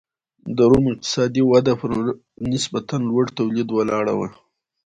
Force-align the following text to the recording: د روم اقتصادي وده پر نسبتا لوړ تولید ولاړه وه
د 0.55 0.59
روم 0.69 0.85
اقتصادي 0.93 1.41
وده 1.51 1.73
پر 1.81 1.91
نسبتا 2.51 2.95
لوړ 3.09 3.25
تولید 3.39 3.67
ولاړه 3.73 4.13
وه 4.19 4.29